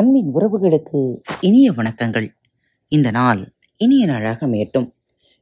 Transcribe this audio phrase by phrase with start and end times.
[0.00, 2.28] அன்பின் உறவுகளுக்கு இனிய வணக்கங்கள்.
[2.88, 4.92] இந்த நாள் இனிய நாளாக மேட்டும்.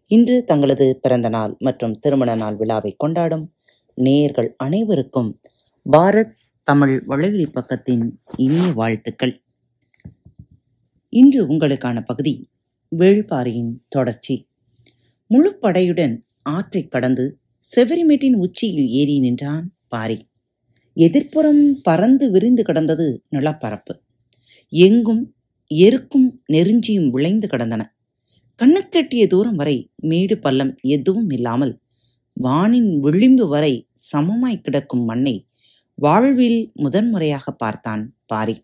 [0.07, 3.55] இன்று தங்களது பிறந்த நாள் மற்றும் திருமண நாள் விழாவை கொண்டாடும்
[3.95, 5.41] நேயர்கள் அனைவருக்கும்
[5.93, 6.35] பாரத்
[6.65, 9.43] தமிழ் வலையொலி பக்கத்தின் இனிய வாழ்த்துக்கள்.
[11.09, 12.49] இன்று உங்களுக்கான பகுதி
[12.97, 14.49] வேள்பாரியின் தொடர்ச்சி.
[15.27, 17.39] முழு படையுடன் ஆற்றை கடந்து
[17.77, 20.29] செவரிமேட்டின் உச்சியில் ஏறி நின்றான் பாரி.
[20.97, 24.07] எதிர்ப்புறம் பறந்து விரிந்து கிடந்தது நிலப்பரப்பு.
[24.73, 25.35] எங்கும்
[25.71, 27.83] எருக்கும் நெருஞ்சியும் விளைந்து கிடந்தன.
[28.61, 31.79] கண்ணுக்கெட்டிய தூரம் வரை மேடு பள்ளம் எதுவும் இல்லாமல்
[32.37, 35.47] வானின் விளிம்பு வரை சமமாய் கிடக்கும் மண்ணை
[35.95, 38.57] வாழ்வில் முதன்முறையாக பார்த்தான் பாரி.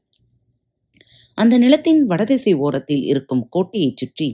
[1.34, 4.28] அந்த நிலத்தின் வடதிசை ஓரத்தில் இருக்கும் கோட்டையைச் சுற்றி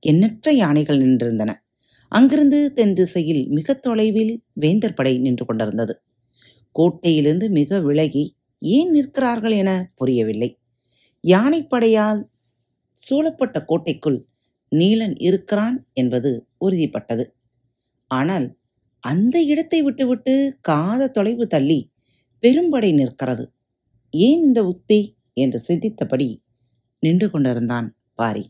[0.00, 1.50] எண்ணற்ற யானைகள் நின்றிருந்தன.
[2.12, 5.94] அங்கிருந்து தென் திசையில் மிக தொலைவில் வேந்தர் படை நின்று கொண்டிருந்தது.
[6.76, 10.50] கோட்டையிலிருந்து மிக விலகி ஏன் நிற்கிறார்கள் என புரியவில்லை.
[11.24, 12.20] யானைப்படையால்
[12.98, 14.18] சூழப்பட்ட கோட்டைக்குள்
[14.72, 16.30] நீலன் இருக்கிறான் என்பது
[16.64, 17.24] உறுதிப்பட்டது.
[18.10, 18.46] ஆனால்
[19.02, 21.80] அந்த இடத்தை விட்டுவிட்டு காத தொலைவு தள்ளி
[22.42, 23.44] பெரும்படை நிற்கிறது.
[24.14, 25.00] ஏன் இந்த உக்தி
[25.34, 26.28] என்று சிந்தித்தபடி
[27.02, 28.44] நின்று கொண்டிருந்தான் பாரி.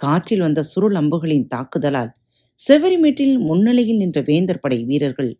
[0.00, 2.12] காற்றில் வந்த சுருள் அம்புகளின் தாக்குதலால்
[2.60, 5.32] செவரிமேட்டில் முன்னிலையில் நின்ற வேந்தர் படை வீரர்கள்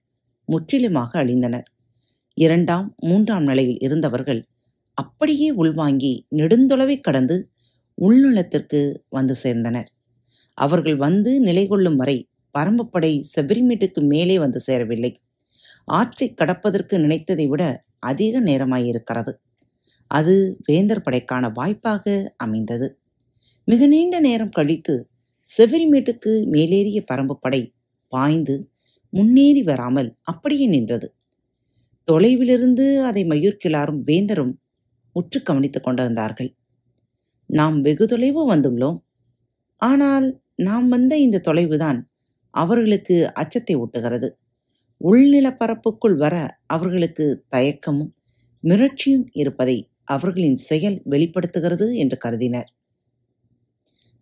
[0.48, 1.66] முற்றிலுமாக அழிந்தனர்.
[2.38, 4.40] இரண்டாம் மூன்றாம் நிலையில் இருந்தவர்கள்
[5.02, 7.36] அப்படியே உள்வாங்கி நெடுந்தொலைவை கடந்து
[7.98, 9.88] உள்நிலத்திற்கு வந்து சேர்ந்தனர்.
[10.58, 12.18] அவர்கள் வந்து நிலை கொள்ளும் வரை
[12.54, 15.12] பரம்புப்படை செபிரிமீட்டுக்கு மேலே வந்து சேரவில்லை.
[15.90, 17.62] ஆற்றை கடப்பதற்கு நினைத்ததை விட
[18.02, 19.32] அதிக நேரமாயிருக்கிறது.
[20.10, 20.34] அது
[20.66, 22.04] வேந்தர் படைக்கான வாய்ப்பாக
[22.36, 22.88] அமைந்தது.
[23.68, 24.94] மிக நீண்ட நேரம் கழித்து
[25.48, 27.62] செவிரிமேட்டுக்கு மேலேறிய பரம்பு படை
[28.12, 28.56] பாய்ந்து
[29.12, 31.06] முன்னேறி வராமல் அப்படியே நின்றது.
[32.08, 34.54] தொலைவிலிருந்து அதை மயூர்கிளாரும் வேந்தரும்
[35.12, 36.50] உற்று கவனித்துக் கொண்டிருந்தார்கள்.
[37.46, 38.98] நாம் வெகு தொலைவு வந்துள்ளோம்.
[39.76, 42.00] ஆனால் நாம் வந்த இந்த தொலைவுதான்
[42.54, 44.28] அவர்களுக்கு அச்சத்தை ஊட்டுகிறது.
[45.00, 46.34] உள்நிலப்பரப்புக்குள் வர
[46.66, 48.12] அவர்களுக்கு தயக்கமும்
[48.64, 52.68] மிரட்சியும் இருப்பதை அவர்களின் செயல் வெளிப்படுத்துகிறது என்று கருதினர்.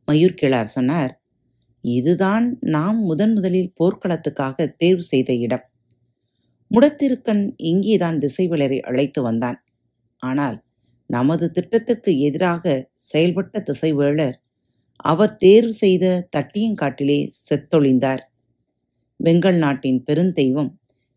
[0.08, 1.12] மயூர் கிழார் சொன்னார்
[1.84, 5.64] இதுதான் நாம் முதன் முதலில் போர்க்களத்துக்காக தேர்வு செய்த இடம்.
[6.70, 9.58] முடத்திருக்கன் இங்கேதான் திசைவலரை அழைத்து வந்தான்.
[10.22, 10.56] ஆனால்
[11.10, 12.64] நமது திட்டத்திற்கு எதிராக
[13.12, 14.36] செயல்பட்ட திசைவேளர்
[15.04, 16.04] அவர் தேர்வு செய்த
[16.36, 18.22] தட்டியங்காட்டிலே செத்தொழிந்தார்.
[19.20, 20.70] வெங்கல் நாட்டின் பெருந்தெய்வம்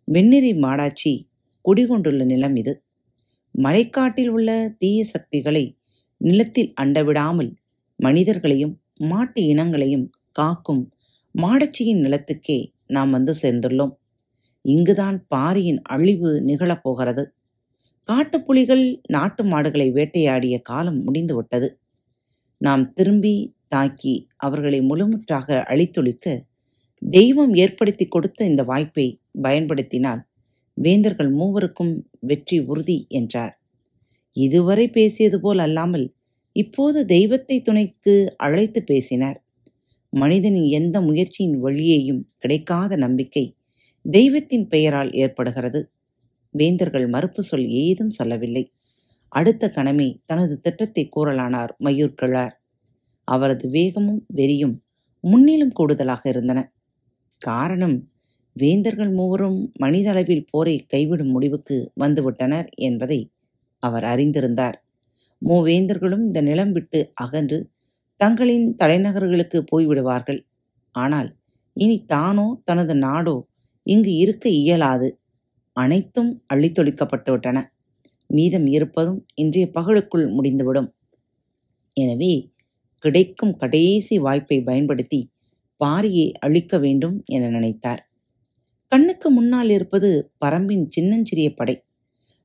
[0.08, 1.14] வெண்ணிறி மாடாச்சி
[1.66, 2.74] குடிகொண்டுள்ள நிலம் இது.
[3.56, 4.50] மலைக்காட்டில் உள்ள
[4.80, 5.66] தீய சக்திகளை
[6.22, 7.52] நிலத்தில் அண்டவிடாமல்
[8.00, 10.84] மனிதர்களையும் மாட்டு இனங்களையும் காக்கும்
[11.36, 13.94] மாடச்சியின் நிலத்துக்கே நாம் வந்து சேர்ந்துள்ளோம்.
[14.66, 17.24] இங்குதான் பாரியின் அழிவு நிகழப்போகிறது
[18.10, 21.68] காட்டுப்புலிகள் நாட்டு மாடுகளை வேட்டையாடிய காலம் முடிந்துவிட்டது.
[22.62, 23.36] நாம் திரும்பி
[23.68, 26.26] தாக்கி அவர்களை முழுமுற்றாக அழித்தொழிக்க
[27.02, 29.06] தெய்வம் ஏற்படுத்தி கொடுத்த இந்த வாய்ப்பை
[29.42, 30.22] பயன்படுத்தினால்
[30.78, 33.54] வேந்தர்கள் மூவருக்கும் வெற்றி உறுதி என்றார்.
[34.36, 36.06] இதுவரை பேசியது போல் அல்லாமல்
[36.56, 39.40] இப்போது தெய்வத்தை துணைக்கு அழைத்து பேசினார்.
[40.14, 43.46] மனிதனின் எந்த முயற்சியின் வழியேயும் கிடைக்காத நம்பிக்கை
[44.06, 45.82] தெய்வத்தின் பெயரால் ஏற்படுகிறது.
[46.54, 48.64] வேந்தர்கள் மறுப்பு சொல் ஏதும் சொல்லவில்லை.
[49.32, 52.56] அடுத்த கணமே தனது திட்டத்தை கூறலானார் மயூர் கிழார்.
[53.28, 54.76] அவரது வேகமும் வெறியும்
[55.24, 56.60] முன்னிலும் கூடுதலாக இருந்தன.
[57.42, 57.98] காரணம்
[58.56, 63.20] வேந்தர்கள் மூவரும் மனித அளவில் போரை கைவிடும் முடிவுக்கு வந்துவிட்டனர் என்பதை
[63.84, 64.78] அவர் அறிந்திருந்தார்.
[65.42, 67.60] மூவேந்தர்களும் இந்த நிலம் விட்டு அகன்று
[68.20, 70.42] தங்களின் தலைநகர்களுக்கு போய்விடுவார்கள்.
[70.96, 71.30] ஆனால்
[71.76, 73.38] இனி தானோ தனது நாடோ
[73.86, 75.08] இங்கு இருக்க இயலாது.
[75.76, 77.60] அனைத்தும் அள்ளித்தொழிக்கப்பட்டுவிட்டன
[78.30, 80.90] மீதம் இருப்பதும் இன்றைய பகலுக்குள் முடிந்துவிடும்.
[81.98, 82.34] எனவே
[83.04, 85.20] கிடைக்கும் கடைசி வாய்ப்பை பயன்படுத்தி
[85.82, 88.02] பாரியை அழிக்க வேண்டும் என நினைத்தார்.
[88.92, 90.10] கண்ணுக்கு முன்னால் இருப்பது
[90.46, 91.76] பரம்பின் சின்னஞ்சிறிய படை.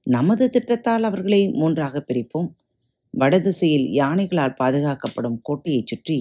[0.07, 2.49] நமது திட்டத்தால் அவர்களை மூன்றாக பிரிப்போம்.
[3.15, 6.19] வடதிசையில் யானைகளால் பாதுகாக்கப்படும் கோட்டையைச் சுற்றி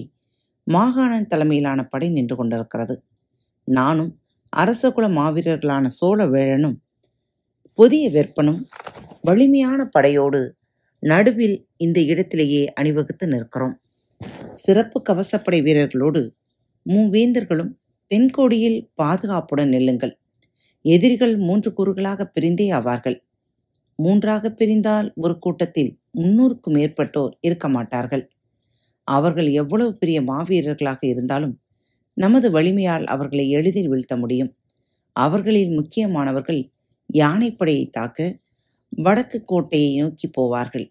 [0.66, 2.94] மாகாணன் தலைமையிலான படை நின்று கொண்டிருக்கிறது.
[3.68, 4.12] நானும்
[4.52, 6.76] அரசகுல மாவீரர்களான சோழ வேழனும்
[7.78, 8.66] புதிய வெப்பனும்
[9.22, 10.56] வலிமையான படையோடு
[10.98, 13.74] நடுவில் இந்த இடத்திலேயே அணிவகுத்து நிற்கிறோம்.
[14.52, 16.30] சிறப்பு கவசப்படை வீரர்களோடு
[16.88, 17.72] மூவேந்தர்களும்
[18.10, 20.10] தென்கோடியில் பாதுகாப்புடன் நெல்லுங்கள்.
[20.82, 23.16] எதிரிகள் மூன்று கூறுகளாக பிரிந்தே ஆவார்கள்.
[23.96, 28.30] மூன்றாக பிரிந்தால் ஒரு கூட்டத்தில் முன்னூறுக்கும் மேற்பட்டோர் இருக்க மாட்டார்கள்.
[29.04, 31.60] அவர்கள் எவ்வளவு பெரிய மாவீரர்களாக இருந்தாலும்
[32.14, 34.56] நமது வலிமையால் அவர்களை எளிதில் வீழ்த்த முடியும்.
[35.12, 36.62] அவர்களில் முக்கியமானவர்கள்
[37.10, 38.18] யானைப்படையை தாக்க
[38.98, 40.86] வடக்கு கோட்டையை நோக்கி போவார்கள்.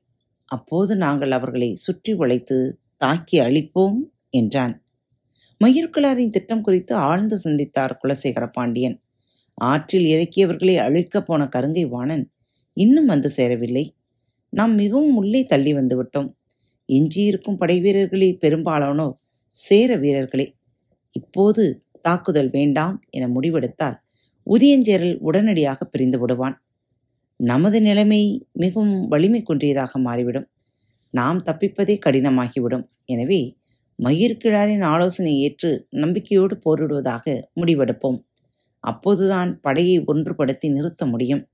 [0.51, 2.57] அப்போது நாங்கள் அவர்களை சுற்றி வளைத்து
[2.97, 3.97] தாக்கி அழிப்போம்
[4.31, 4.75] என்றான்.
[5.61, 8.97] மயிர்கிழாரின் திட்டம் குறித்து ஆழ்ந்து சிந்தித்தார் குலசேகர பாண்டியன்
[9.57, 12.25] ஆற்றில் இறக்கியவர்களை அழிக்கப் போன கருங்கை வாணன்
[12.77, 13.85] இன்னும் வந்து சேரவில்லை.
[14.53, 16.29] நாம் மிகவும் உள்ளே தள்ளி வந்துவிட்டோம்
[16.89, 19.15] எஞ்சியிருக்கும் படை வீரர்களில் பெரும்பாலானோர்
[19.55, 20.47] சேர வீரர்களே
[21.15, 21.63] இப்போது
[22.01, 23.97] தாக்குதல் வேண்டாம் என முடிவெடுத்தால்
[24.49, 26.63] உதயஞ்சேரல் உடனடியாக பிரிந்து விடுவான்.
[27.37, 30.47] நமது நிலைமை மிகவும் வலிமை குன்றியதாக மாறிவிடும்.
[31.09, 32.83] நாம் தப்பிப்பதே கடினமாகிவிடும்.
[33.05, 33.57] எனவே
[34.03, 38.19] மயிர்கிழாரின் ஆலோசனை ஏற்று நம்பிக்கையோடு போரிடுவதாக முடிவெடுப்போம்.
[38.79, 41.47] அப்போதுதான் படையை ஒன்றுபடுத்தி நிறுத்த முடியும்.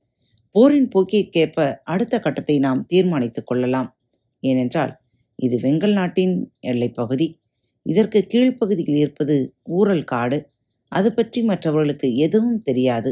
[0.52, 3.98] போரின் போக்கிற்கேற்ப அடுத்த கட்டத்தை நாம் தீர்மானித்துக் கொள்ளலாம்.
[4.40, 4.98] ஏனென்றால்
[5.36, 7.40] இது வெங்கல் நாட்டின் எல்லைப் பகுதி
[7.84, 10.50] இதற்கு கீழ்ப்பகுதியில் இருப்பது ஊரல் காடு.
[10.92, 13.12] அது பற்றி மற்றவர்களுக்கு எதுவும் தெரியாது.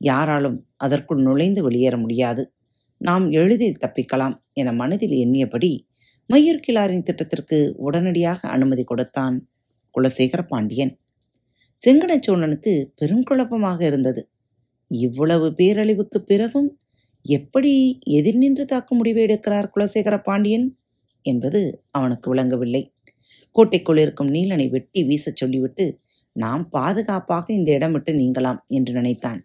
[0.00, 2.42] யாராலும் அதற்குள் நுழைந்து வெளியேற முடியாது.
[3.00, 5.72] நாம் எளிதில் தப்பிக்கலாம் என மனதில் எண்ணியபடி
[6.30, 9.36] மயூர்கிழாரின் திட்டத்திற்கு உடனடியாக அனுமதி கொடுத்தான்
[9.94, 10.92] குலசேகர பாண்டியன்.
[11.86, 14.22] செங்கனச்சோழனுக்கு பெரும் குழப்பமாக இருந்தது.
[14.90, 16.78] இவ்வளவு பேரழிவுக்கு பிறகும்
[17.24, 17.72] எப்படி
[18.10, 20.66] எதிர் நின்று தாக்கும் முடிவை எடுக்கிறார் குலசேகர பாண்டியன்
[21.26, 22.82] என்பது அவனுக்கு விளங்கவில்லை.
[23.56, 25.84] கோட்டைக்குள் இருக்கும் நீலனை வெட்டி வீசச் சொல்லிவிட்டு
[26.36, 29.40] நாம் பாதுகாப்பாக இந்த இடம் விட்டு நீங்கலாம் என்று நினைத்தான்.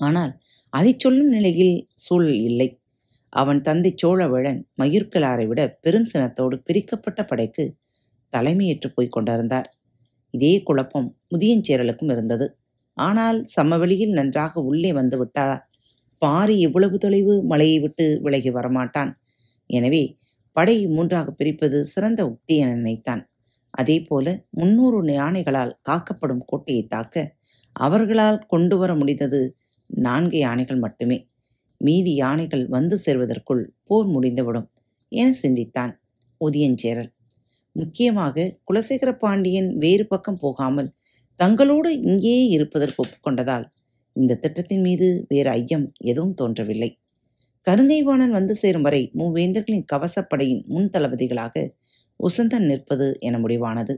[0.00, 0.32] ஆனால்
[0.72, 2.68] அதைச் சொல்லும் நிலையில் சூழல் இல்லை.
[3.32, 7.64] அவன் தந்தை சோழவழன் மயிர்கலாரை விட பெரும் சினத்தோடு பிரிக்கப்பட்ட படைக்கு
[8.32, 9.68] தலைமையேற்று போய்க் கொண்டிருந்தார்.
[10.34, 12.46] இதே குழப்பம் முதியஞ்சேரலுக்கும் இருந்தது.
[12.96, 15.60] ஆனால் சமவெளியில் நன்றாக உள்ளே வந்து விட்டார்?
[16.22, 19.12] பாரி இவ்வளவு தொலைவு மலையை விட்டு விலகி வரமாட்டான்?
[19.70, 20.02] எனவே
[20.56, 23.22] படையை மூன்றாக பிரிப்பது சிறந்த உக்தி என நினைத்தான்.
[23.78, 27.16] அதேபோல முன்னூறு யானைகளால் காக்கப்படும் கோட்டையை தாக்க
[27.76, 29.40] அவர்களால் கொண்டு வர முடிந்தது
[29.90, 31.18] நான்கு யானைகள் மட்டுமே.
[31.80, 34.68] மீதி யானைகள் வந்து சேர்வதற்குள் போர் முடிந்துவிடும்
[35.12, 35.92] என சிந்தித்தான்
[36.40, 37.10] உதியஞ்சேரல்
[37.76, 40.88] முக்கியமாக குலசேகர பாண்டியன் வேறு பக்கம் போகாமல்
[41.40, 43.66] தங்களோடு இங்கேயே இருப்பதற்கு ஒப்புக்கொண்டதால்
[44.16, 46.90] இந்த திட்டத்தின் மீது வேறு ஐயம் எதுவும் தோன்றவில்லை.
[47.66, 51.54] கருங்கைவாணன் வந்து சேரும் வரை மூவேந்தர்களின் கவசப்படையின் முன் தளபதிகளாக
[52.20, 53.94] உசந்தன் நிற்பது என முடிவானது.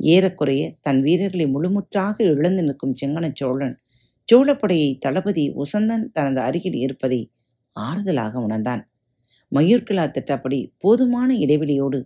[0.00, 3.76] ஏறக்குறைய தன் வீரர்களை முழுமுற்றாக இழந்து நிற்கும் செங்கன சோழன்
[4.28, 7.20] சோழப்படையை தளபதி உசந்தன் தனது அருகில் இருப்பதை
[7.76, 8.82] ஆறுதலாக உணர்ந்தான்.
[9.52, 11.98] மயூர்கிலா திட்டப்படி போதுமான இடைவெளியோடு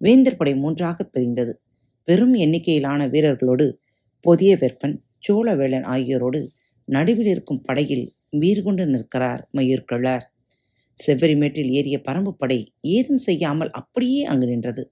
[0.00, 1.52] வேந்தர் படை மூன்றாக பிரிந்தது.
[2.08, 3.66] பெரும் எண்ணிக்கையிலான வீரர்களோடு
[4.24, 4.96] புதிய வெப்பன்
[5.28, 6.40] சோழவேளன் ஆகியோரோடு
[6.88, 8.06] நடுவில் இருக்கும் படையில்
[8.38, 10.24] வீர்கொண்டு நிற்கிறார் மயூர்கிழார்
[10.98, 12.58] செவ்வரிமேட்டில் ஏறிய பரம்பு படை
[12.88, 14.82] ஏதும் செய்யாமல் அப்படியே அங்கு நின்றது.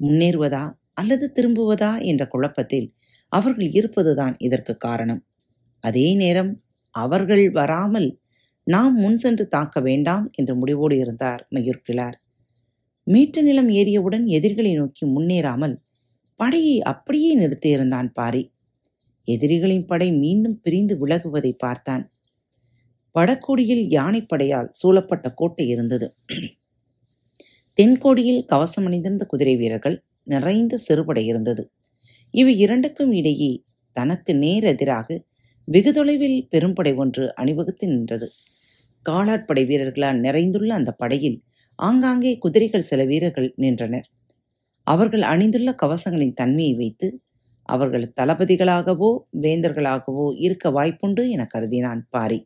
[0.00, 2.88] முன்னேறுவதா அல்லது திரும்புவதா என்ற குழப்பத்தில்
[3.32, 5.22] அவர்கள் இருப்பதுதான் இதற்கு காரணம்.
[5.84, 6.52] அதே நேரம்
[6.94, 8.08] அவர்கள் வராமல்
[8.66, 12.16] நாம் முன் சென்று தாக்க வேண்டாம் என்ற முடிவோடு இருந்தார் மயூர்கிழார்.
[13.06, 15.76] மீட்டு நிலம் ஏறியவுடன் எதிரிகளை நோக்கி முன்னேறாமல்
[16.40, 18.42] படையை அப்படியே நிறுத்தியிருந்தான் பாரி.
[19.28, 22.04] எதிரிகளின் படை மீண்டும் பிரிந்து விலகுவதை பார்த்தான்.
[23.14, 26.08] வடக்கோடியில் யானைப்படையால் சூழப்பட்ட கோட்டை இருந்தது.
[27.78, 31.62] தென்கோடியில் கவசமணிந்திருந்த குதிரை வீரர்கள் நிறைந்த சிறுபடை இருந்தது.
[32.34, 35.18] இவை இரண்டுக்கும் இடையே தனக்கு நேரெதிராக
[35.64, 38.28] வெகு தொலைவில் பெரும்படை ஒன்று அணிவகுத்து நின்றது.
[39.06, 41.38] காலாட்படை வீரர்களால் நிறைந்துள்ள அந்த படையில்
[41.78, 44.08] ஆங்காங்கே குதிரைகள் சில வீரர்கள் நின்றனர்.
[44.86, 47.08] அவர்கள் அணிந்துள்ள கவசங்களின் தன்மையை வைத்து
[47.68, 52.40] அவர்கள் தளபதிகளாகவோ வேந்தர்களாகவோ இருக்க வாய்ப்புண்டு என கருதினான் பாரி.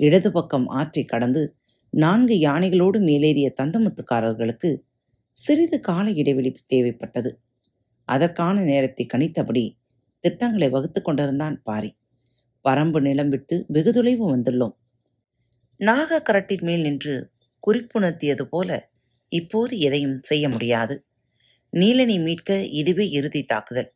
[0.00, 1.42] இடது பக்கம் ஆற்றை கடந்து
[1.90, 4.82] நான்கு யானைகளோடு மேலேறிய தந்தமுத்துக்காரர்களுக்கு
[5.32, 7.30] சிறிது கால இடைவெளி தேவைப்பட்டது.
[8.04, 9.76] அதற்கான நேரத்தை கணித்தபடி
[10.20, 11.96] திட்டங்களை வகுத்து கொண்டிருந்தான் பாரி.
[12.68, 14.76] பரம்பு நிலம் விட்டு வெகு தொலைவு வந்துள்ளோம்.
[15.76, 17.30] நாக கரட்டின் மேல் நின்று
[17.66, 18.90] குறிப்புணர்த்தியது போல
[19.28, 21.06] இப்போது எதையும் செய்ய முடியாது.
[21.70, 23.92] நீலனை மீட்க இதுவே இறுதி தாக்குதல்.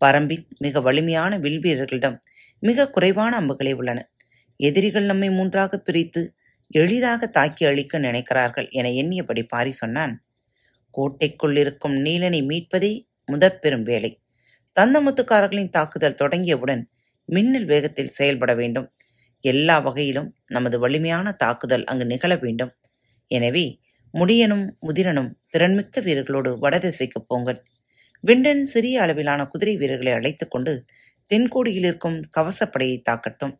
[0.00, 2.16] பரம்பின் மிக வலிமையான வில்வீரர்களிடம்
[2.58, 4.10] மிக குறைவான அம்புகளே உள்ளன.
[4.56, 6.34] எதிரிகள் நம்மை மூன்றாக பிரித்து
[6.74, 10.14] எளிதாக தாக்கி அழிக்க நினைக்கிறார்கள் என எண்ணியபடி பாரி சொன்னான்
[10.94, 12.92] கோட்டைக்குள் இருக்கும் நீலனை மீட்பதே
[13.28, 14.10] முதற் பெரும் வேலை.
[14.76, 16.82] தந்தமுத்துக்காரர்களின் தாக்குதல் தொடங்கியவுடன்
[17.28, 18.88] மின்னல் வேகத்தில் செயல்பட வேண்டும்.
[19.44, 22.72] எல்லா வகையிலும் நமது வலிமையான தாக்குதல் அங்கு நிகழ வேண்டும்.
[23.30, 23.66] எனவே
[24.14, 27.60] முடியனும் முதிரனும் திறன்மிக்க வீரர்களோடு வடதிசைக்கு போங்கள்.
[28.24, 30.72] விண்டன் சிறிய அளவிலான குதிரை வீரர்களை அழைத்துக்கொண்டு
[31.30, 33.54] தென்கோடியில் இருக்கும் கவசப்படையை தாக்கட்டும்.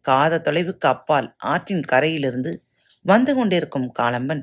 [0.00, 2.52] காத தொலைவுக்கு அப்பால் ஆற்றின் கரையிலிருந்து
[3.04, 4.42] வந்து கொண்டிருக்கும் காலம்பன்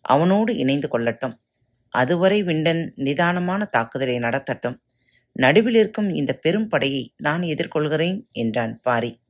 [0.00, 1.36] அவனோடு இணைந்து கொள்ளட்டும்.
[1.94, 4.76] அதுவரை விண்டன் நிதானமான தாக்குதலை நடத்தட்டும்.
[5.32, 9.20] நடுவில் இருக்கும் இந்த பெரும் படையை நான் எதிர்கொள்கிறேன் என்றான் பாரி.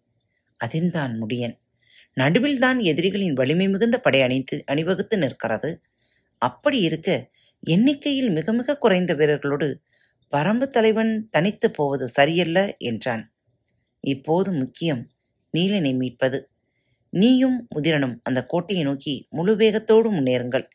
[0.56, 1.56] அதில்தான் முடியன்.
[2.16, 5.70] நடுவில்தான் எதிரிகளின் வலிமை மிகுந்த படை அணித்து அணிவகுத்து நிற்கிறது.
[6.42, 7.10] அப்படி இருக்க
[7.62, 9.68] எண்ணிக்கையில் மிக மிக குறைந்த வீரர்களோடு
[10.32, 13.24] பரம்பு தலைவன் தனித்து போவது சரியல்ல என்றான்.
[14.04, 15.02] இப்போது முக்கியம்
[15.54, 16.38] நீலனை மீட்பது.
[17.12, 20.66] நீயும் முதிரனும் அந்த கோட்டையை நோக்கி முழு வேகத்தோடு முன்னேறுங்கள்.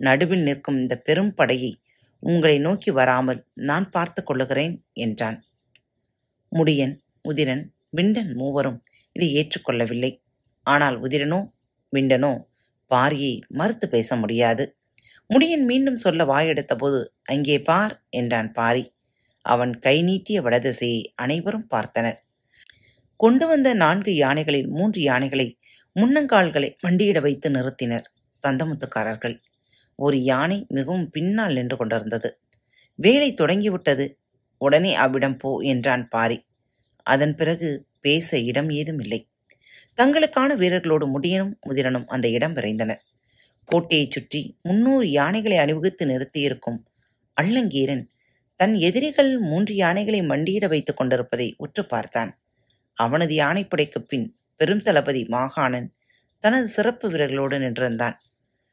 [0.00, 1.72] நடுவில் நிற்கும் இந்த பெரும் படையை
[2.22, 5.38] உங்களை நோக்கி வராமல் நான் பார்த்து கொள்ளுகிறேன் என்றான்.
[6.52, 7.64] முடியன் முதிரன்
[7.96, 8.78] விண்டன் மூவரும்
[9.16, 10.12] இதை ஏற்றுக்கொள்ளவில்லை.
[10.66, 11.40] ஆனால் உதிரனோ
[11.92, 12.32] விண்டனோ
[12.90, 14.64] பாரியை மறுத்து பேச முடியாது.
[15.30, 18.84] முடியன் மீண்டும் சொல்ல வாயெடுத்த போது அங்கே பார் என்றான் பாரி.
[19.44, 22.18] அவன் கை நீட்டிய வடதிசையை அனைவரும் பார்த்தனர்.
[23.20, 25.46] கொண்டு வந்த நான்கு யானைகளில் மூன்று யானைகளை
[25.96, 28.06] முன்னங்கால்களை வண்டியிட வைத்து நிறுத்தினர்
[28.44, 29.36] தந்தமுத்துக்காரர்கள்.
[29.98, 32.28] ஒரு யானை மிகவும் பின்னால் நின்று கொண்டிருந்தது.
[32.94, 34.06] வேலை தொடங்கிவிட்டது.
[34.60, 36.38] உடனே அவ்விடம் போ என்றான் பாரி.
[37.02, 39.20] அதன் பிறகு பேச இடம் ஏதும் இல்லை.
[39.98, 43.02] தங்களுக்கான வீரர்களோடு முடியனும் முதிரனும் அந்த இடம் விரைந்தனர்.
[43.68, 46.78] கோட்டையைச் சுற்றி முன்னூறு யானைகளை அணிவகுத்து நிறுத்தியிருக்கும்
[47.36, 48.04] அள்ளங்கீரன்
[48.60, 52.30] தன் எதிரிகள் மூன்று யானைகளை மண்டியிட வைத்துக் கொண்டிருப்பதை உற்று பார்த்தான்.
[52.98, 55.92] அவனது யானைப்படைக்குப் பின் பெரும் தளபதி மாகாணன்
[56.40, 58.14] தனது சிறப்பு வீரர்களோடு நின்றிருந்தான்.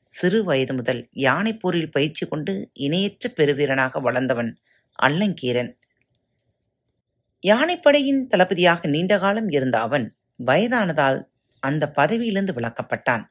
[0.08, 4.58] சிறு வயது முதல் யானை போரில் பயிற்சி கொண்டு இணையற்ற பெருவீரனாக வளர்ந்தவன்
[5.04, 5.72] அல்லங்கீரன்.
[7.48, 10.16] யானைப்படையின் தளபதியாக நீண்ட காலம் இருந்த அவன்
[10.46, 11.28] வயதானதால்
[11.60, 13.24] அந்த பதவியிலிருந்து விலக்கப்பட்டான்.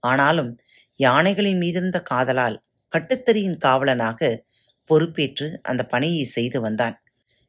[0.00, 0.58] ஆனாலும்
[0.96, 4.44] யானைகளின் மீதிருந்த காதலால் கட்டுத்தறியின் காவலனாக
[4.84, 7.02] பொறுப்பேற்று அந்த பணியை செய்து வந்தான்.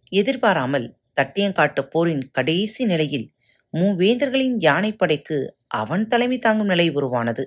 [0.09, 3.27] எதிர்பாராமல் தட்டியங்காட்டு போரின் கடைசி நிலையில்
[3.73, 5.37] மூவேந்தர்களின் யானைப்படைக்கு
[5.81, 7.43] அவன் தலைமை தாங்கும் நிலை உருவானது.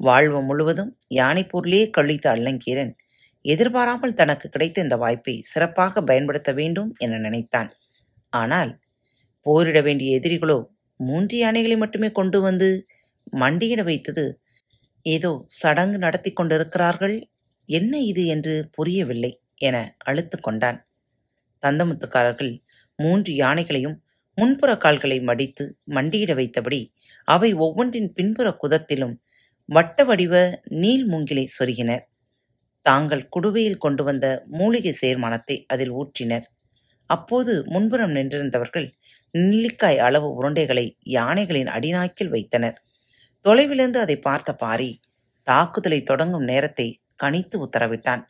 [0.00, 2.92] வாழ்வு முழுவதும் யானைப்போரிலே கழித்த அல்லங்கீரன்
[3.44, 7.70] எதிர்பாராமல் தனக்கு கிடைத்த இந்த வாய்ப்பை சிறப்பாக பயன்படுத்த வேண்டும் என நினைத்தான்.
[8.32, 8.72] ஆனால்
[9.46, 10.58] போரிட வேண்டிய எதிரிகளோ
[11.00, 12.68] மூன்று யானைகளை மட்டுமே கொண்டு வந்து
[13.42, 14.24] மண்டியிட வைத்தது
[15.06, 17.16] ஏதோ சடங்கு நடத்தி கொண்டிருக்கிறார்கள்
[17.68, 19.32] என்ன இது என்று புரியவில்லை
[19.68, 20.78] என அழுத்து கொண்டான்.
[21.62, 22.52] தந்தமுத்துக்காரர்கள்
[22.98, 23.96] மூன்று யானைகளையும்
[24.38, 26.80] முன்புற கால்களை மடித்து மண்டியிட வைத்தபடி
[27.28, 29.14] அவை ஒவ்வொன்றின் பின்புற குதத்திலும்
[29.68, 30.34] வட்ட வடிவ
[30.82, 32.04] நீள் மூங்கிலை சொருகினர்.
[32.86, 36.46] தாங்கள் குடுவையில் கொண்டு வந்த மூலிகை சேர்மானத்தை அதில் ஊற்றினர்.
[37.10, 38.88] அப்போது முன்புறம் நின்றிருந்தவர்கள்
[39.34, 42.76] நெல்லிக்காய் அளவு உருண்டைகளை யானைகளின் அடிநாக்கில் வைத்தனர்.
[43.44, 44.90] தொலைவிலிருந்து அதை பார்த்த பாரி
[45.46, 46.86] தாக்குதலை தொடங்கும் நேரத்தை
[47.22, 48.22] கணித்து உத்தரவிட்டான்.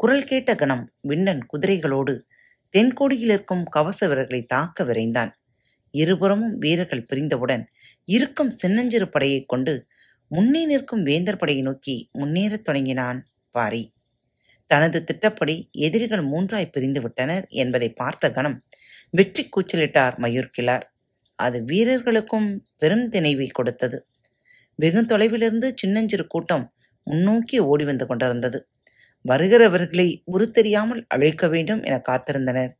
[0.00, 2.14] குரல் கேட்ட கணம் விண்ணன் குதிரைகளோடு
[2.74, 5.32] தென்கோடியில் இருக்கும் கவச வீரர்களை தாக்க விரைந்தான்.
[5.94, 7.64] இருபுறமும் வீரர்கள் பிரிந்தவுடன்
[8.08, 9.74] இருக்கும் சின்னஞ்சிறு படையைக் கொண்டு
[10.30, 13.82] முன்னே நிற்கும் வேந்தர் படையை நோக்கி முன்னேறத் தொடங்கினான் பாரி.
[14.70, 18.64] தனது திட்டப்படி எதிரிகள் மூன்றாய் பிரிந்து விட்டனர் என்பதை பார்த்த கணம்
[19.10, 20.86] வெற்றி கூச்சலிட்டார் மயூர்கிழார்
[21.38, 23.98] அது வீரர்களுக்கும் பெரும் திணைவை கொடுத்தது.
[24.78, 26.72] வெகு தொலைவிலிருந்து சின்னஞ்சிறு கூட்டம்
[27.06, 28.58] முன்னோக்கி ஓடி வந்து கொண்டிருந்தது.
[29.24, 32.72] வருகிறவர்களை உருத்தெரியாமல் அழிக்க வேண்டும் என காத்திருந்தனர்.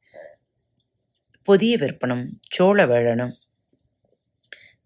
[1.48, 2.24] புதிய விற்பனும்
[2.56, 3.34] சோழவேழனும்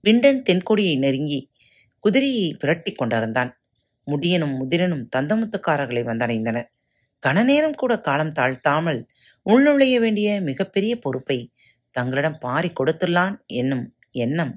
[0.05, 1.41] விண்டன் தென்கொடியை நெருங்கி
[2.05, 3.51] குதிரையை விரட்டி கொண்டிருந்தான்.
[4.07, 6.69] முடியனும் முதிரனும் தந்தமுத்துக்காரர்களை வந்தடைந்தனர்.
[7.23, 9.01] கனநேரம் கூட காலம் தாழ்த்தாமல்
[9.47, 11.39] உள்நுழைய வேண்டிய மிகப்பெரிய பொறுப்பை
[11.97, 13.85] தங்களிடம் பாரி கொடுத்துள்ளான் என்னும்
[14.25, 14.55] எண்ணம்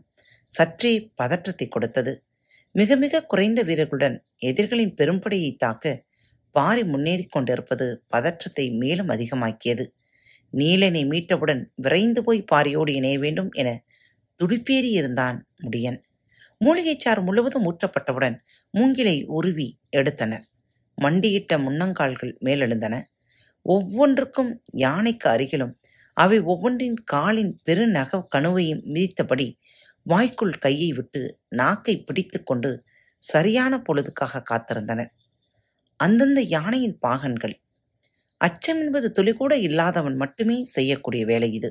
[0.52, 2.14] சற்றே பதற்றத்தை கொடுத்தது.
[2.76, 4.18] மிக மிக குறைந்த வீரர்களுடன்
[4.50, 5.86] எதிர்களின் பெரும்படையை தாக்க
[6.56, 9.86] பாரி முன்னேறிக் கொண்டிருப்பது பதற்றத்தை மேலும் அதிகமாக்கியது.
[10.54, 13.70] நீலனை மீட்டவுடன் விரைந்து போய் பாரியோடு இணைய வேண்டும் என
[14.40, 16.00] துடிப்பேறி இருந்தான் முடியன்.
[16.62, 18.36] மூலிகைச்சார் முழுவதும் ஊற்றப்பட்டவுடன்
[18.74, 20.46] மூங்கிலை உருவி எடுத்தனர்.
[20.98, 22.96] மண்டியிட்ட முன்னங்கால்கள் மேலெழுந்தன.
[23.66, 25.74] ஒவ்வொன்றுக்கும் யானைக்கு அருகிலும்
[26.18, 29.48] அவை ஒவ்வொன்றின் காலின் பெருநக கணுவையும் மிதித்தபடி
[30.06, 31.22] வாய்க்குள் கையை விட்டு
[31.56, 32.72] நாக்கை பிடித்துக்கொண்டு
[33.24, 35.12] சரியான பொழுதுக்காக காத்திருந்தனர்.
[36.02, 37.56] அந்தந்த யானையின் பாகன்கள்.
[38.42, 41.70] அச்சம் என்பது துளிகூட இல்லாதவன் மட்டுமே செய்யக்கூடிய வேலை இது.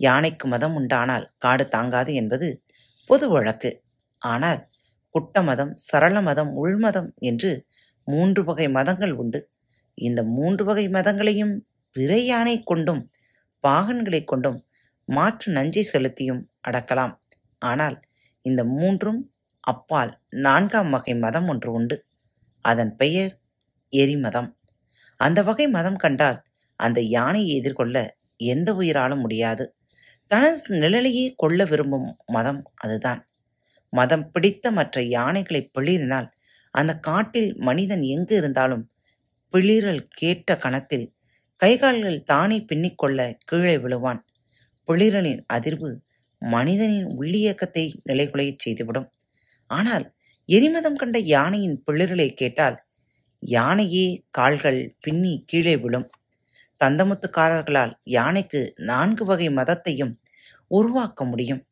[0.00, 2.48] யானைக்கு மதம் உண்டானால் காடு தாங்காது என்பது
[3.10, 3.70] பொது வழக்கு.
[4.22, 4.60] ஆனால்
[5.14, 7.50] குட்ட மதம் சரள மதம் உள்மதம் என்று
[8.08, 9.40] மூன்று வகை மதங்கள் உண்டு.
[9.98, 11.54] இந்த மூன்று வகை மதங்களையும்
[11.96, 13.02] பிற யானை கொண்டும்
[13.64, 14.58] பாகன்களை கொண்டும்
[15.08, 17.14] மாற்று நஞ்சை செலுத்தியும் அடக்கலாம்.
[17.62, 17.96] ஆனால்
[18.44, 19.20] இந்த மூன்றும்
[19.64, 20.12] அப்பால்
[20.46, 21.96] நான்காம் வகை மதம் ஒன்று உண்டு.
[22.64, 23.32] அதன் பெயர்
[23.90, 24.56] எரிமதம்.
[25.16, 26.42] அந்த வகை மதம் கண்டால்
[26.76, 29.74] அந்த யானையை எதிர்கொள்ள எந்த உயிராலும் முடியாது.
[30.26, 33.26] தனது நிழலையே கொள்ள விரும்பும் மதம் அதுதான்.
[33.88, 36.28] மதம் பிடித்த மற்ற யானைகளை பிளிரினால்
[36.70, 38.90] அந்த காட்டில் மனிதன் எங்கு இருந்தாலும்
[39.52, 41.12] பிளிரல் கேட்ட கணத்தில்
[41.64, 44.18] கைகால்கள் தானே பின்னிக்கொள்ள கீழே விழுவான்.
[44.88, 45.96] பிளிரலின் அதிர்வு
[46.38, 49.06] மனிதனின் உள்ளியக்கத்தை நிலைகுலையச் செய்துவிடும்.
[49.66, 50.14] ஆனால்
[50.46, 52.85] எரிமதம் கண்ட யானையின் பிளிரலை கேட்டால்
[53.46, 56.10] யானையே கால்கள் பின்னி கீழே விழும்.
[56.84, 60.12] தந்தமுத்துக்காரர்களால் யானைக்கு நான்கு வகை மதத்தையும்
[60.66, 61.64] உருவாக்க முடியும்.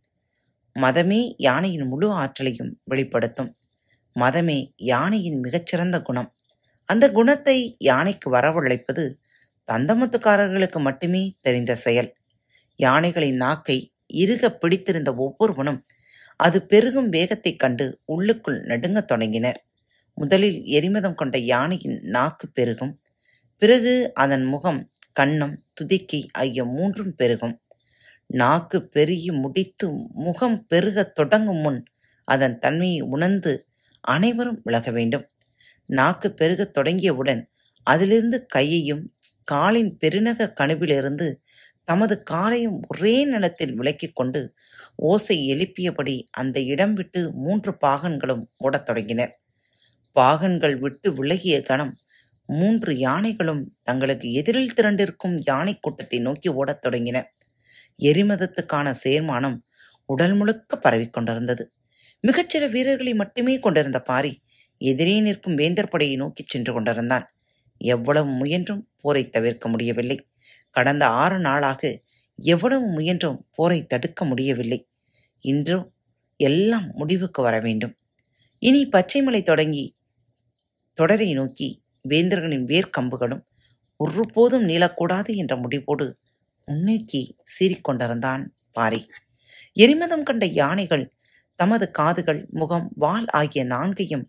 [0.80, 3.54] மதமே யானையின் முழு ஆற்றலையும் வெளிப்படுத்தும்.
[4.20, 6.32] மதமே யானையின் மிகச்சிறந்த குணம்.
[6.84, 9.14] அந்த குணத்தை யானைக்கு வரவழைப்பது
[9.72, 12.14] தந்தமுத்துக்காரர்களுக்கு மட்டுமே தெரிந்த செயல்.
[12.76, 15.84] யானைகளின் நாக்கை இறுக பிடித்திருந்த ஒவ்வொருவனும்
[16.36, 19.64] அது பெருகும் வேகத்தைக் கண்டு உள்ளுக்குள் நடுங்கத் தொடங்கினர்.
[20.14, 23.00] முதலில் எரிமதம் கொண்ட யானையின் நாக்கு பெருகும்.
[23.58, 24.90] பிறகு அதன் முகம்
[25.20, 27.60] கன்னம் துதிக்கை ஆகிய மூன்றும் பெருகும்.
[28.26, 31.84] நாக்கு பெருகி முடித்து முகம் பெருகத் தொடங்கும் முன்
[32.24, 33.66] அதன் தன்மையை உணர்ந்து
[34.00, 35.28] அனைவரும் விலக வேண்டும்.
[35.86, 37.46] நாக்கு பெருகத் தொடங்கியவுடன்
[37.82, 39.12] அதிலிருந்து கையையும்
[39.44, 41.34] காலின் பெருநக கணுவிலிருந்து
[41.84, 44.54] தமது காலையும் ஒரே நிலத்தில் விலக்கிக் கொண்டு
[44.94, 49.43] ஓசை எழுப்பியபடி அந்த இடம் விட்டு மூன்று பாகன்களும் ஓடத் தொடங்கினர்.
[50.20, 51.96] பாகன்கள் விட்டு விலகிய கணம்
[52.48, 57.22] மூன்று யானைகளும் தங்களுக்கு எதிரில் திரண்டிருக்கும் யானை கூட்டத்தை நோக்கி ஓடத் தொடங்கின.
[57.98, 59.56] எரிமதத்துக்கான சேர்மானம்
[60.06, 61.72] உடல் முழுக்க பரவிக் கொண்டிருந்தது.
[62.26, 64.40] மிகச்சில வீரர்களை மட்டுமே கொண்டிருந்த பாரி
[64.78, 67.26] எதிரே நிற்கும் வேந்தர் படையை நோக்கிச் சென்று கொண்டிருந்தான்.
[67.78, 70.28] எவ்வளவு முயன்றும் போரை தவிர்க்க முடியவில்லை.
[70.70, 72.02] கடந்த ஆறு நாளாக
[72.38, 74.88] எவ்வளவு முயன்றும் போரை தடுக்க முடியவில்லை.
[75.40, 75.92] இன்றும்
[76.36, 77.94] எல்லாம் முடிவுக்கு வர வேண்டும்.
[78.58, 79.96] இனி பச்சைமலை தொடங்கி
[80.98, 81.68] தொடரை நோக்கி
[82.04, 83.42] வேந்தர்களின் வேர்க்கம்புகளும்
[84.00, 86.06] ஒருபோதும் நீளக்கூடாது என்ற முடிவோடு
[86.68, 87.22] முன்னோக்கி
[87.54, 89.00] சீறிக்கொண்டிருந்தான் பாரி.
[89.76, 91.04] எரிமதம் கண்ட யானைகள்
[91.58, 94.24] தமது காதுகள் முகம் வால் ஆகிய நான்கையும்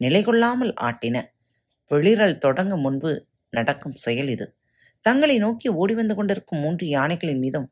[0.00, 1.16] நிலைகொள்ளாமல் ஆட்டின.
[1.90, 3.10] வெளிரல் தொடங்கும் முன்பு
[3.52, 4.46] நடக்கும் செயல் இது.
[5.06, 7.68] தங்களை நோக்கி ஓடி வந்து கொண்டிருக்கும் மூன்று யானைகளின் மீதும்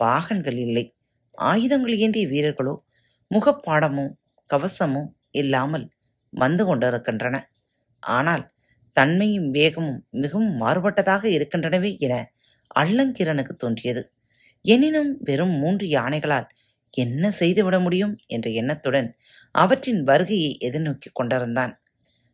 [0.00, 0.84] பாகன்கள் இல்லை.
[1.50, 2.74] ஆயுதங்கள் ஏந்திய வீரர்களோ
[3.30, 4.06] முகப்பாடமோ
[4.50, 5.86] கவசமோ இல்லாமல்
[6.32, 7.36] வந்து கொண்டிருக்கின்றன.
[8.00, 8.44] ஆனால்
[8.92, 12.14] தன்மையும் வேகமும் மிகவும் மாறுபட்டதாக இருக்கின்றனவே என
[12.76, 14.02] அள்ளங்கிரனுக்கு தோன்றியது.
[14.64, 16.48] எனினும் வெறும் மூன்று யானைகளால்
[16.90, 19.08] என்ன செய்துவிட முடியும் என்ற எண்ணத்துடன்
[19.54, 21.72] அவற்றின் வருகையை எதிர்நோக்கி கொண்டிருந்தான்.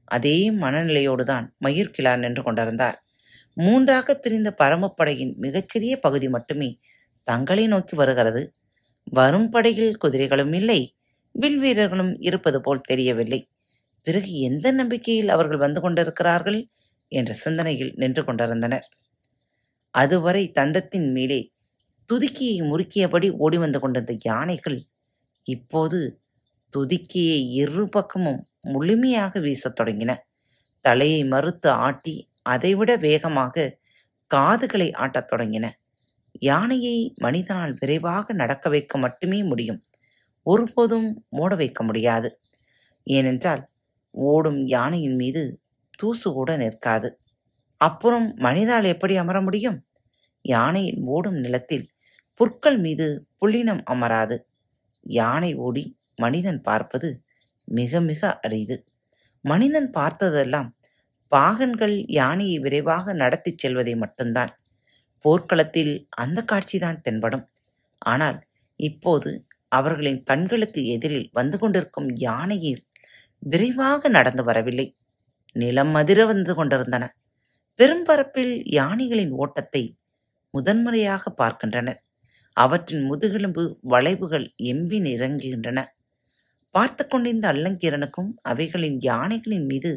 [0.05, 2.99] அதே மனநிலையோடுதான் மயூர்கிழார் நின்று கொண்டிருந்தார்.
[3.57, 6.71] மூன்றாக பிரிந்த பரமப்படையின் மிகச்சிறிய பகுதி மட்டுமே
[7.25, 8.43] தங்களை நோக்கி வருகிறது.
[9.13, 10.81] வரும் படையில் குதிரைகளும் இல்லை
[11.35, 13.41] வில் வீரர்களும் இருப்பது போல் தெரியவில்லை.
[14.07, 16.69] பிறகு எந்த நம்பிக்கையில் அவர்கள் வந்து கொண்டிருக்கிறார்கள்
[17.09, 18.89] என்ற சிந்தனையில் நின்று கொண்டிருந்தனர்.
[19.91, 21.53] அதுவரை தந்தத்தின் மேலே
[22.13, 24.79] துதுக்கியை முறுக்கியபடி ஓடி வந்து கொண்டிருந்த யானைகள்
[25.43, 26.21] இப்போது
[26.73, 30.17] துதிக்கியை இரு பக்கமும் முழுமையாக வீசத் தொடங்கின.
[30.81, 33.79] தலையை மறுத்து ஆட்டி அதைவிட வேகமாக
[34.27, 35.67] காதுகளை ஆட்டத் தொடங்கின.
[36.41, 39.83] யானையை மனிதனால் விரைவாக நடக்க வைக்க மட்டுமே முடியும்.
[40.43, 42.41] ஒருபோதும் மூட வைக்க முடியாது.
[43.03, 43.63] ஏனென்றால்
[44.25, 45.43] ஓடும் யானையின் மீது
[45.99, 47.09] தூசு கூட நிற்காது.
[47.81, 49.79] அப்புறம் மனிதால் எப்படி அமர முடியும்?
[50.45, 51.87] யானையின் ஓடும் நிலத்தில்
[52.35, 53.07] புற்கள் மீது
[53.41, 54.37] புள்ளினம் அமராது.
[55.07, 55.85] யானை ஓடி
[56.17, 57.09] மனிதன் பார்ப்பது
[57.69, 58.77] மிக மிக அரிது.
[59.45, 60.69] மனிதன் பார்த்ததெல்லாம்
[61.33, 64.53] பாகன்கள் யானையை விரைவாக நடத்திச் செல்வதை மட்டும்தான்.
[65.25, 67.45] போர்க்களத்தில் அந்த காட்சிதான் தென்படும்.
[68.03, 68.39] ஆனால்
[68.81, 69.31] இப்போது
[69.69, 72.83] அவர்களின் கண்களுக்கு எதிரில் வந்து கொண்டிருக்கும் யானையின்
[73.47, 74.87] விரைவாக நடந்து வரவில்லை.
[75.57, 77.05] நிலம் அதிர வந்து கொண்டிருந்தன.
[77.79, 79.83] பெரும்பரப்பில் யானைகளின் ஓட்டத்தை
[80.55, 82.01] முதன்முறையாக பார்க்கின்றனர்.
[82.57, 85.79] அவற்றின் முதுகெலும்பு வளைவுகள் எம்பி நிறங்குகின்றன
[86.75, 89.91] பார்த்து கொண்டிருந்த அல்லங்கீரனுக்கும் அவைகளின் யானைகளின் மீது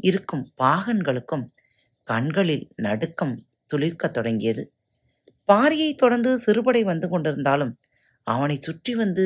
[0.00, 1.44] இருக்கும் பாகன்களுக்கும்
[2.08, 3.34] கண்களில் நடுக்கம்
[3.70, 4.62] துளிர்க்கத் தொடங்கியது.
[5.48, 7.72] பாரியை தொடர்ந்து சிறுபடை வந்து கொண்டிருந்தாலும்
[8.26, 9.24] அவனை சுற்றி வந்து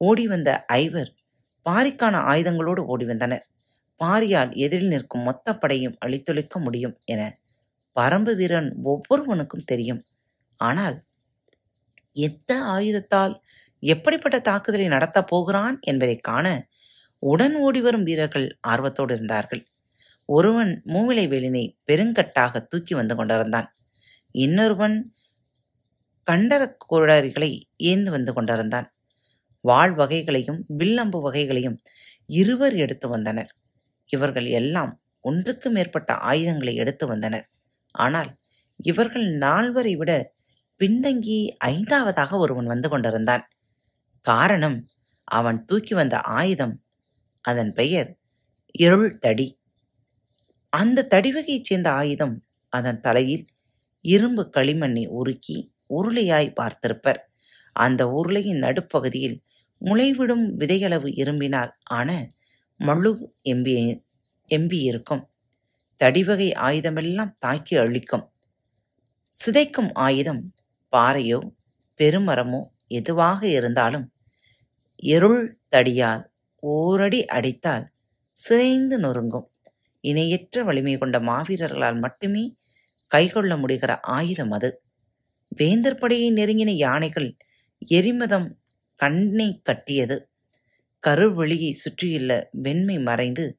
[0.00, 1.10] ஓடி வந்த ஐவர்
[1.70, 3.48] பாரிக்கான ஆயுதங்களோடு ஓடி வந்தனர்.
[4.04, 7.38] பாரியால் எதிரில் நிற்கும் மொத்த படையும் அழித்தொழிக்க முடியும் என
[8.00, 10.04] பரம்பு வீரன் ஒவ்வொருவனுக்கும் தெரியும்.
[10.56, 11.04] ஆனால்
[12.12, 13.40] எந்த ஆயுதத்தால்
[13.80, 16.68] எப்படிப்பட்ட தாக்குதலை நடத்தப் போகிறான் என்பதைக் காண
[17.18, 19.66] உடன் ஓடிவரும் வீரர்கள் ஆர்வத்தோடு இருந்தார்கள்.
[20.24, 23.74] ஒருவன் மூவிலை வேலினை பெருங்கட்டாக தூக்கி வந்து கொண்டிருந்தான்.
[24.30, 25.14] இன்னொருவன்
[26.30, 28.93] கண்டரக் குழறிகளை ஏந்து வந்து கொண்டிருந்தான்.
[29.64, 31.78] வாள் வகைகளையும் வில்லம்பு வகைகளையும்
[32.32, 33.50] இருவர் எடுத்து வந்தனர்.
[34.10, 34.92] இவர்கள் எல்லாம்
[35.24, 37.46] ஒன்றுக்கு மேற்பட்ட ஆயுதங்களை எடுத்து வந்தனர்.
[37.94, 38.30] ஆனால்
[38.84, 40.12] இவர்கள் நால்வரை விட
[40.80, 43.44] பின்தங்கி ஐந்தாவதாக ஒருவன் வந்து கொண்டிருந்தான்.
[44.26, 44.78] காரணம்
[45.30, 46.74] அவன் தூக்கி வந்த ஆயுதம்.
[47.44, 48.10] அதன் பெயர்
[48.74, 49.48] இருள் தடி.
[50.72, 52.34] அந்த தடிவகையைச் சேர்ந்த ஆயுதம்
[52.72, 53.44] அதன் தலையில்
[54.04, 55.58] இரும்பு களிமண்ணை உருக்கி
[55.94, 57.20] உருளையாய் பார்த்திருப்பர்.
[57.76, 59.36] அந்த உருளையின் நடுப்பகுதியில்
[59.84, 62.10] முளைவிடும் விதையளவு இரும்பினால் ஆன
[62.80, 63.12] மழு
[63.44, 63.74] எம்பி
[64.50, 65.22] எம்பி இருக்கும்
[66.00, 68.24] தடிவகை ஆயுதமெல்லாம் தாக்கி அழிக்கும்.
[69.34, 70.42] சிதைக்கும் ஆயுதம்
[70.92, 71.40] பாறையோ
[72.00, 74.06] பெருமரமோ எதுவாக இருந்தாலும்
[75.12, 75.42] எருள்
[75.76, 76.22] தடியால்
[76.62, 77.86] ஓரடி அடித்தால்
[78.38, 79.46] சிதைந்து நொறுங்கும்.
[80.04, 82.44] இணையற்ற வலிமை கொண்ட மாவீரர்களால் மட்டுமே
[83.10, 84.70] கைகொள்ள முடிகிற ஆயுதம் அது.
[85.52, 87.28] வேந்தர் படையை நெருங்கின யானைகள்
[87.92, 88.48] எரிமதம்
[88.94, 90.30] கண்ணை கட்டியது.
[91.06, 93.56] கருவெளியை சுற்றியுள்ள வெண்மை மறைந்து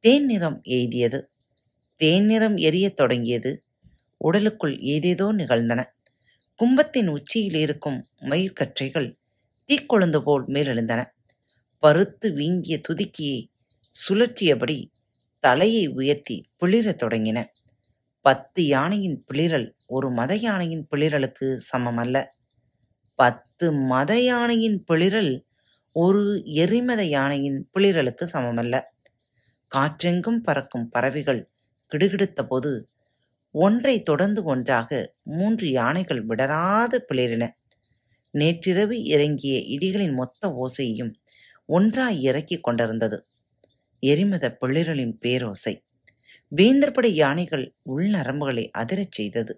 [0.00, 1.22] தேன் நிறம் எய்தியது.
[1.96, 3.64] தேன் நிறம் எரியத் தொடங்கியது.
[4.16, 5.94] உடலுக்குள் ஏதேதோ நிகழ்ந்தன.
[6.54, 9.18] கும்பத்தின் உச்சியில் இருக்கும் மயிர்கற்றைகள்
[9.68, 11.04] தீக்கொழுந்து போல் மேலெழுந்தன.
[11.78, 13.46] பருத்து வீங்கிய துதிக்கியை
[14.08, 14.86] சுழற்றியபடி
[15.38, 17.46] தலையை உயர்த்தி பிளிரத் தொடங்கின.
[18.20, 22.24] பத்து யானையின் பிளிரல் ஒரு மத யானையின் பிளிரலுக்கு சமமல்ல.
[23.20, 25.32] பத்து மத யானையின் பிளிரல்
[25.96, 26.22] ஒரு
[26.62, 28.74] எரிமத யானையின் பிளிரலுக்கு சமமல்ல.
[29.72, 31.40] காற்றெங்கும் பறக்கும் பறவைகள்
[31.92, 32.70] கிடுகிடுத்த போது
[33.54, 34.90] ஒன்றை தொடர்ந்து ஒன்றாக
[35.32, 37.44] மூன்று யானைகள் விடராது பிளிரின
[38.34, 41.12] நேற்றிரவு இறங்கிய இடிகளின் மொத்த ஓசையையும்
[41.68, 43.18] ஒன்றாய் இறக்கி கொண்டிருந்தது.
[44.02, 45.74] எரிமத பிளிரலின் பேரோசை
[46.52, 49.52] வேந்தர்படை யானைகள் உள்நரம்புகளை அதிரச் செய்தது.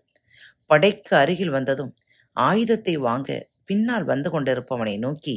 [0.66, 1.92] படைக்கு அருகில் வந்ததும்
[2.36, 3.30] ஆயுதத்தை வாங்க
[3.68, 5.36] பின்னால் வந்து கொண்டிருப்பவனை நோக்கி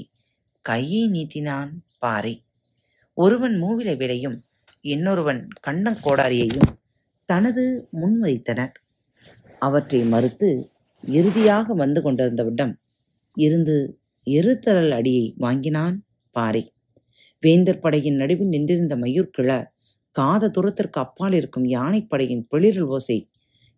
[0.65, 2.33] கையை நீட்டினான் பாரி.
[3.17, 4.37] ஒருவன் மூவிலை விடையும்
[4.85, 6.71] இன்னொருவன் கண்ணங்கோடாரியையும்
[7.29, 7.63] தனது
[8.01, 8.73] முன்வைத்தனர்
[9.61, 10.49] அவற்றை மறுத்து
[11.03, 12.73] இறுதியாக வந்து கொண்டிருந்தவிடம்
[13.37, 13.75] இருந்து
[14.27, 15.95] எருத்தரல் அடியை வாங்கினான்
[16.35, 16.63] பாரி.
[17.43, 19.67] வேந்தர் படையின் நடுவில் நின்றிருந்த மயூர்கிழார்
[20.15, 23.17] காத தூரத்திற்கு அப்பால் இருக்கும் யானைப்படையின் பிளிரல் ஓசை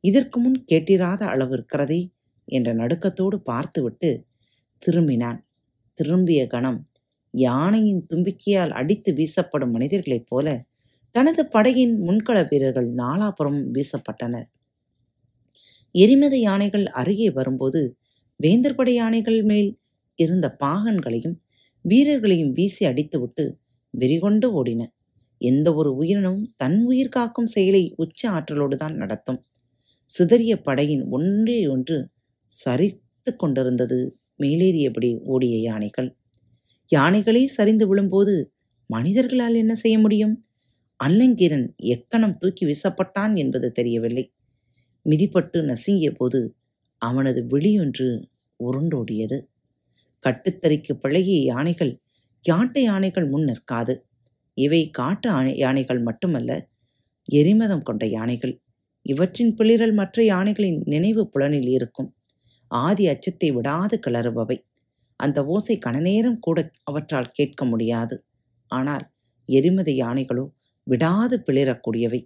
[0.04, 2.02] இதற்கு முன் கேட்டிராத அளவு இருக்கிறதே
[2.48, 4.10] என்ற நடுக்கத்தோடு பார்த்துவிட்டு
[4.84, 5.40] திரும்பினான்.
[6.00, 6.80] திரும்பிய கணம்
[7.34, 10.48] யானையின் தும்பிக்கையால் அடித்து வீசப்படும் மனிதர்களைப் போல
[11.16, 14.48] தனது படையின் முன்கள வீரர்கள் நாலாபுறமும் வீசப்பட்டனர்.
[15.96, 17.82] எரிமத யானைகள் அருகே வரும்போது
[18.40, 19.70] வேந்தர் படை யானைகள் மேல்
[20.20, 21.38] இருந்த பாகன்களையும்
[21.86, 23.46] வீரர்களையும் வீசி அடித்துவிட்டு
[23.94, 24.82] வெறிகொண்டு ஓடின.
[25.42, 29.40] எந்த ஒரு உயிரினமும் தன் உயிர் காக்கும் செயலை உச்ச ஆற்றலோடு தான் நடத்தும்.
[30.10, 31.98] சிதறிய படையின் ஒன்றே ஒன்று
[32.52, 34.00] சரித்து கொண்டிருந்தது.
[34.40, 36.16] மேலேறியபடி ஓடிய யானைகள்?
[36.96, 38.54] யானைகளே சரிந்து விழும்போது
[38.88, 40.44] மனிதர்களால் என்ன செய்ய முடியும்?
[41.04, 44.34] அல்லங்கீரன் எக்கணம் தூக்கி வீசப்பட்டான் என்பது தெரியவில்லை.
[45.10, 46.56] மிதிப்பட்டு நசுங்கிய போது
[46.98, 48.24] அவனது விழியொன்று
[48.64, 49.42] உருண்டோடியது.
[50.24, 52.00] கட்டுத்தறிக்கு பழகிய யானைகள்
[52.50, 54.02] யாட்டு யானைகள் முன் நிற்காது.
[54.54, 56.68] இவை காட்டு யானைகள் மட்டுமல்ல
[57.26, 58.62] எரிமதம் கொண்ட யானைகள்.
[59.02, 62.14] இவற்றின் பிளிரல் மற்ற யானைகளின் நினைவு புலனில் இருக்கும்.
[62.72, 64.58] ஆதி அச்சத்தை விடாது கிளறுபவை.
[65.16, 68.16] அந்த ஓசை கனநேரம் கூட அவற்றால் கேட்க முடியாது.
[68.68, 69.06] ஆனால்
[69.50, 70.46] எரிமத யானைகளோ
[70.84, 72.22] விடாது பிளிரக்கூடியவை.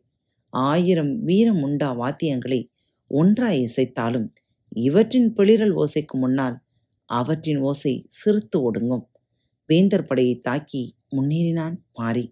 [0.53, 2.69] ஆயிரம் வீரம் உண்டா வாத்தியங்களை
[3.07, 4.27] ஒன்றாய் இசைத்தாலும்
[4.71, 6.57] இவற்றின் பிளிரல் ஓசைக்கு முன்னால்
[7.09, 9.05] அவற்றின் ஓசை சிறுத்து ஒடுங்கும்.
[9.69, 10.83] வேந்தர் படையை தாக்கி
[11.15, 12.25] முன்னேறினான் பாரி.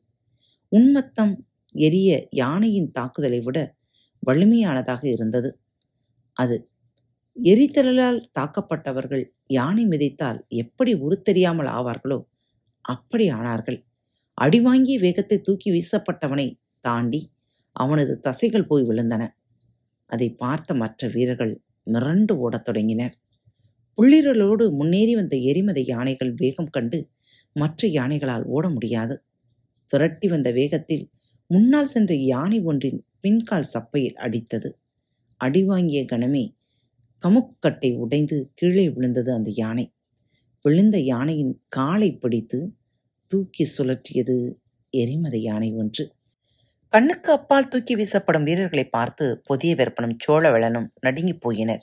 [0.71, 1.33] உன்மத்தம்
[1.75, 3.57] எரிய யானையின் தாக்குதலை விட
[4.27, 5.49] வலிமையானதாக இருந்தது.
[6.37, 6.55] அது
[7.37, 12.17] எரித்திரளால் தாக்கப்பட்டவர்கள் யானை மிதித்தால் எப்படி உருத்தெரியாமல் ஆவார்களோ
[12.85, 13.79] அப்படி ஆனார்கள்.
[14.37, 16.47] அடிவாங்கிய வேகத்தை தூக்கி வீசப்பட்டவனை
[16.85, 17.21] தாண்டி
[17.75, 19.23] அவனது தசைகள் போய் விழுந்தன.
[20.09, 21.53] அதை பார்த்த மற்ற வீரர்கள்
[21.87, 23.15] மிரண்டு ஓடத் தொடங்கினர்.
[23.97, 26.99] புள்ளிரலோடு முன்னேறி வந்த எரிமத யானைகள் வேகம் கண்டு
[27.55, 29.15] மற்ற யானைகளால் ஓட முடியாது.
[29.93, 31.05] விரட்டி வந்த வேகத்தில்
[31.49, 34.69] முன்னால் சென்ற யானை ஒன்றின் பின்கால் சப்பையில் அடித்தது.
[35.41, 36.43] அடிவாங்கிய கணமே
[37.27, 39.93] கமுக்கட்டை உடைந்து கீழே விழுந்தது அந்த யானை.
[40.61, 42.75] விழுந்த யானையின் காலை பிடித்து
[43.27, 44.55] தூக்கி சுழற்றியது
[44.89, 46.15] எரிமத யானை ஒன்று.
[46.89, 51.81] கண்ணுக்கு அப்பால் தூக்கி வீசப்படும் வீரர்களை பார்த்து புதிய விற்பனும் சோழவளனும் நடுங்கிப் போயினர்.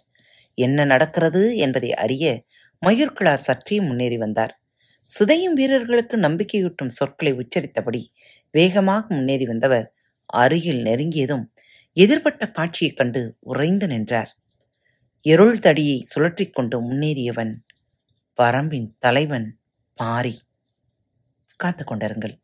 [0.54, 2.44] என்ன நடக்கிறது என்பதை அறிய
[2.86, 4.62] மயூர்கிழார் சற்றே முன்னேறி வந்தார்.
[5.08, 8.12] சிதையும் வீரர்களுக்கு நம்பிக்கையூட்டும் சொற்களை உச்சரித்தபடி
[8.50, 9.94] வேகமாக முன்னேறி வந்தவர்
[10.26, 11.44] அருகில் நெருங்கியதும்
[11.96, 14.38] எதிர்பட்ட காட்சியைக் கண்டு உறைந்து நின்றார்.
[15.26, 17.54] இருள் தடியை சுழற்றிக் கொண்டு முன்னேறியவன்
[18.42, 19.58] பரம்பின் தலைவன்
[19.94, 20.42] பாரி.
[21.56, 22.38] காத்து கொண்டிருங்கள்.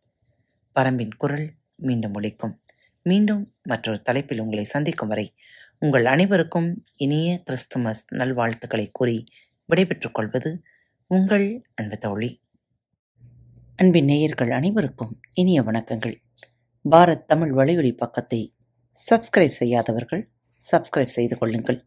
[0.75, 2.59] பரம்பின் குரல் மீண்டும் ஒழிக்கும்
[3.03, 5.35] மீண்டும் மற்றொரு தலைப்பில் உங்களை சந்திக்கும் வரை
[5.79, 9.25] உங்கள் அனைவருக்கும் இனிய கிறிஸ்துமஸ் நல்வாழ்த்துக்களை கூறி
[9.66, 10.62] விடைபெற்றுக் கொள்வது
[11.07, 12.42] உங்கள் அன்பு தோழி.
[13.77, 16.16] அன்பின் நேயர்கள் அனைவருக்கும் இனிய வணக்கங்கள்.
[16.90, 18.55] பாரத் தமிழ் வலையொலி பக்கத்தை
[19.11, 20.31] சப்ஸ்கிரைப் செய்யாதவர்கள்
[20.73, 21.87] சப்ஸ்கிரைப் செய்து கொள்ளுங்கள்.